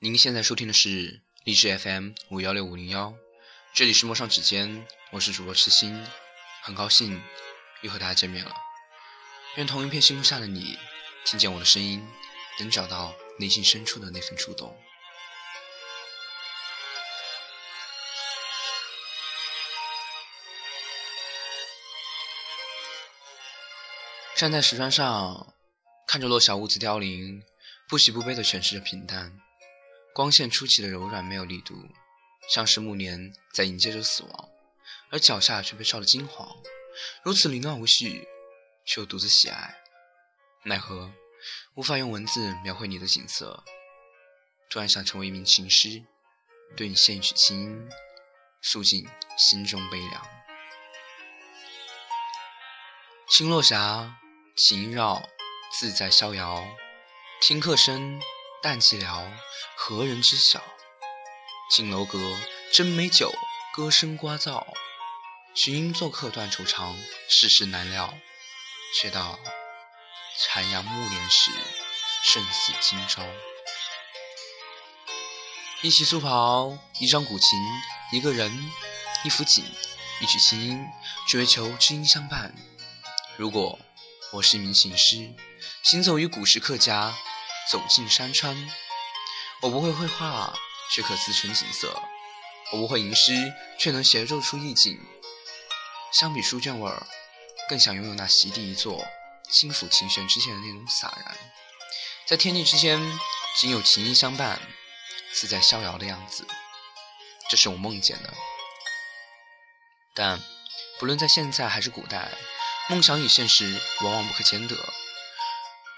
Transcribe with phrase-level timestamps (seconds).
[0.00, 3.12] 您现在收听的是荔枝 FM 五幺六五零幺，
[3.74, 6.06] 这里是陌上指尖，我是主播痴心，
[6.62, 7.20] 很高兴
[7.82, 8.54] 又和大家见面了。
[9.56, 10.78] 愿同一片星空下的你，
[11.24, 12.08] 听见我的声音，
[12.60, 14.72] 能找到内心深处的那份触动。
[24.36, 25.54] 站在石砖上，
[26.06, 27.42] 看着落小屋子凋零，
[27.88, 29.40] 不喜不悲的诠释着平淡。
[30.18, 31.80] 光线出奇的柔软，没有力度，
[32.48, 34.48] 像是暮年在迎接着死亡，
[35.10, 36.56] 而脚下却被照得金黄，
[37.22, 38.26] 如此凌乱无序，
[38.84, 39.76] 却又独自喜爱。
[40.64, 41.12] 奈何
[41.76, 43.62] 无法用文字描绘你的景色，
[44.68, 46.02] 突然想成为一名琴师，
[46.76, 47.88] 对你献一曲清音，
[48.60, 50.26] 诉尽心中悲凉。
[53.28, 54.18] 青落霞，
[54.56, 55.22] 琴绕，
[55.78, 56.66] 自在逍遥，
[57.40, 58.20] 听客声。
[58.60, 59.24] 淡寂寥，
[59.76, 60.60] 何人知晓？
[61.70, 62.18] 锦楼阁，
[62.72, 63.32] 斟美酒，
[63.72, 64.66] 歌声聒噪。
[65.54, 66.96] 寻音作客断愁肠，
[67.28, 68.12] 世事难料。
[69.00, 69.38] 却道
[70.40, 71.52] 残阳暮年时，
[72.24, 73.22] 胜似今朝。
[75.82, 77.58] 一袭素袍，一张古琴，
[78.10, 78.50] 一个人，
[79.22, 79.64] 一幅景，
[80.20, 80.84] 一曲清音，
[81.28, 82.52] 只为求知音相伴。
[83.36, 83.78] 如果
[84.32, 85.32] 我是一名琴师，
[85.84, 87.16] 行走于古时客家。
[87.70, 88.56] 走进山川，
[89.60, 90.58] 我不会绘画，
[90.90, 91.88] 却可自成景色；
[92.72, 94.98] 我不会吟诗，却能写奏出意境。
[96.12, 97.06] 相比书卷味儿，
[97.68, 99.06] 更想拥有那席地一坐、
[99.50, 101.36] 轻抚琴弦之间的那种洒然，
[102.26, 102.98] 在天地之间
[103.56, 104.58] 仅有琴音相伴，
[105.34, 106.46] 自在逍遥的样子。
[107.50, 108.32] 这是我梦见的。
[110.14, 110.42] 但
[110.98, 112.30] 不论在现在还是古代，
[112.88, 114.74] 梦想与现实往往不可兼得。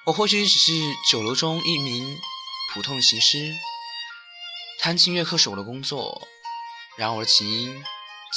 [0.07, 0.73] 我或许只是
[1.11, 2.19] 酒楼中一名
[2.73, 3.55] 普通的琴师，
[4.79, 6.27] 弹琴乐客是我的工作。
[6.97, 7.85] 然而琴音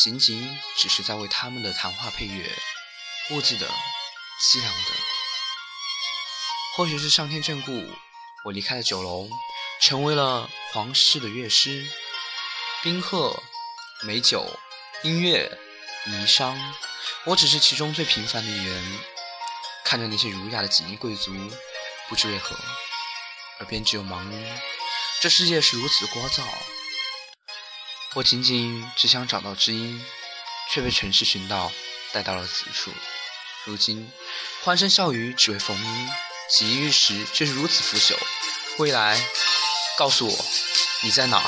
[0.03, 2.51] 仅仅只是在为他们的谈话配乐，
[3.29, 4.91] 兀自的、凄凉的。
[6.75, 7.71] 或许是上天眷顾，
[8.45, 9.29] 我离开了酒楼，
[9.81, 11.88] 成为了皇室的乐师。
[12.83, 13.41] 宾客、
[14.01, 14.45] 美酒、
[15.03, 15.49] 音乐、
[16.07, 16.57] 霓裳，
[17.23, 18.99] 我只是其中最平凡的一员。
[19.83, 21.31] 看着那些儒雅的锦衣贵族，
[22.09, 22.55] 不知为何，
[23.59, 24.59] 耳边只有忙音。
[25.21, 26.41] 这世界是如此聒噪，
[28.16, 30.03] 我仅仅只想找到知音，
[30.71, 31.71] 却被尘世寻到，
[32.11, 32.91] 带到了此处。
[33.66, 34.11] 如今
[34.63, 36.09] 欢声笑语只为逢音，
[36.50, 38.17] 锦衣玉食却是如此腐朽。
[38.79, 39.17] 未来，
[39.97, 40.45] 告诉我，
[41.01, 41.44] 你在哪？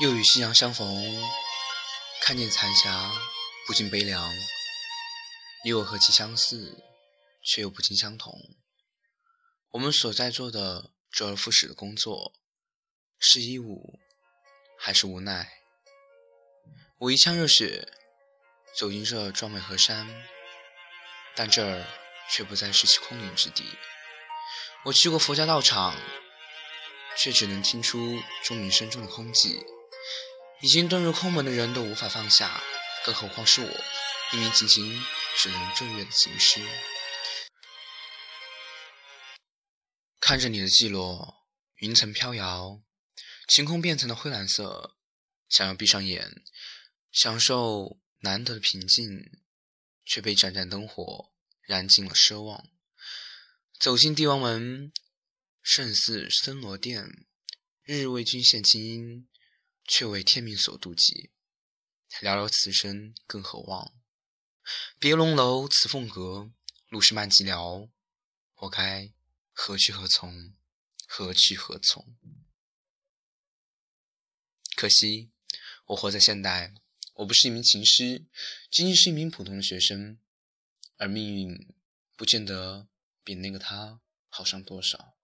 [0.00, 1.20] 又与夕阳相逢，
[2.20, 3.10] 看见残霞，
[3.66, 4.32] 不禁悲凉。
[5.64, 6.84] 你我何其相似，
[7.42, 8.32] 却又不尽相同。
[9.70, 12.32] 我们所在做的周而复始的工作，
[13.18, 13.98] 是义务
[14.78, 15.50] 还是无奈？
[16.98, 17.92] 我一腔热血
[18.76, 20.08] 走进这壮美河山，
[21.34, 21.84] 但这儿
[22.30, 23.64] 却不再是其空灵之地。
[24.84, 25.96] 我去过佛家道场，
[27.16, 29.60] 却只能听出钟鸣声中的空寂。
[30.60, 32.60] 已经遁入空门的人都无法放下，
[33.04, 33.70] 更何况是我，
[34.32, 35.00] 一名仅仅
[35.36, 36.60] 只能正月的琴师。
[40.18, 41.46] 看着你的寂落，
[41.76, 42.82] 云层飘摇，
[43.46, 44.96] 晴空变成了灰蓝色，
[45.48, 46.42] 想要闭上眼，
[47.12, 49.30] 享受难得的平静，
[50.04, 51.32] 却被盏盏灯火
[51.62, 52.68] 燃尽了奢望。
[53.78, 54.92] 走进帝王门，
[55.62, 57.08] 胜似森罗殿，
[57.84, 59.28] 日日为君献清音。
[59.88, 61.30] 却为天命所妒忌，
[62.20, 63.94] 寥寥此生更何望？
[64.98, 66.52] 别龙楼辞凤阁，
[66.88, 67.88] 路是漫寂寥，
[68.56, 69.10] 我该
[69.50, 70.54] 何去何从？
[71.06, 72.18] 何去何从？
[74.76, 75.30] 可惜
[75.86, 76.74] 我活在现代，
[77.14, 78.26] 我不是一名琴师，
[78.70, 80.18] 仅仅是一名普通的学生，
[80.98, 81.74] 而命运
[82.14, 82.86] 不见得
[83.24, 85.16] 比那个他好上多少。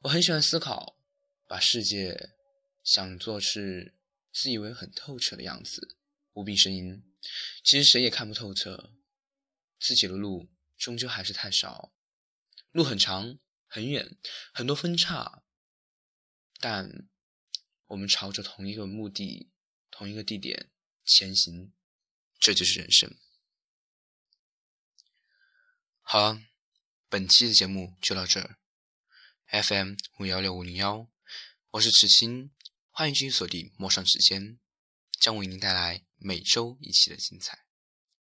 [0.00, 0.98] 我很喜欢思考，
[1.46, 2.34] 把世界
[2.82, 3.94] 想做事
[4.32, 5.96] 自以为很透彻的样子，
[6.32, 7.02] 无病呻吟。
[7.62, 8.92] 其实谁也看不透彻，
[9.78, 11.92] 自己的路终究还是太少。
[12.72, 14.16] 路很长很远，
[14.52, 15.42] 很多分岔，
[16.58, 17.08] 但
[17.86, 19.48] 我们朝着同一个目的。
[19.92, 20.70] 同一个地点
[21.04, 21.72] 前行，
[22.38, 23.18] 这就是人生。
[26.00, 26.42] 好了，
[27.08, 28.58] 本期的节目就到这儿。
[29.48, 31.10] FM 五幺六五零幺，
[31.72, 32.50] 我是池青，
[33.00, 34.58] 欢迎继续锁定陌上时间，
[35.18, 37.60] 将为您带来每周一期的精彩。